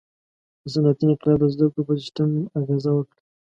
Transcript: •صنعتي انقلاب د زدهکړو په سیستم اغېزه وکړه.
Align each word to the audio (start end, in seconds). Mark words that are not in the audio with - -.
•صنعتي 0.71 1.03
انقلاب 1.07 1.39
د 1.43 1.47
زدهکړو 1.53 1.83
په 1.87 1.93
سیستم 2.01 2.29
اغېزه 2.59 2.91
وکړه. 2.93 3.19